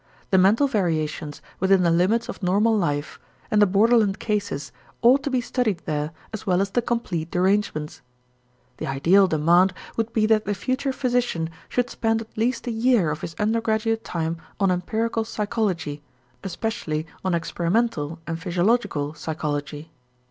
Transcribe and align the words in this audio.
The 0.31 0.39
mental 0.39 0.65
variations 0.67 1.43
within 1.59 1.83
the 1.83 1.91
limits 1.91 2.27
of 2.27 2.41
normal 2.41 2.75
life 2.75 3.19
and 3.51 3.61
the 3.61 3.67
borderland 3.67 4.17
cases 4.17 4.71
ought 5.03 5.21
to 5.21 5.29
be 5.29 5.41
studied 5.41 5.83
there 5.85 6.11
as 6.33 6.47
well 6.47 6.59
as 6.59 6.71
the 6.71 6.81
complete 6.81 7.29
derangements. 7.29 8.01
The 8.77 8.87
ideal 8.87 9.27
demand 9.27 9.75
would 9.97 10.11
be 10.11 10.25
that 10.25 10.45
the 10.45 10.55
future 10.55 10.91
physician 10.91 11.51
should 11.69 11.91
spend 11.91 12.19
at 12.21 12.35
least 12.35 12.65
a 12.65 12.71
year 12.71 13.11
of 13.11 13.21
his 13.21 13.35
undergraduate 13.37 14.03
time 14.03 14.41
on 14.59 14.71
empirical 14.71 15.23
psychology, 15.23 16.01
especially 16.43 17.05
on 17.23 17.35
experimental 17.35 18.17
and 18.25 18.41
physiological 18.41 19.13
psychology. 19.13 19.91